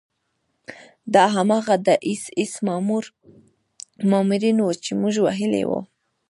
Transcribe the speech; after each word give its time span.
دا 1.13 1.25
هماغه 1.35 1.75
د 1.87 1.89
اېس 2.07 2.23
ایس 2.37 2.53
مامورین 4.09 4.57
وو 4.61 4.79
چې 4.85 4.91
موږ 5.01 5.15
وهلي 5.25 5.63
وو 5.69 5.79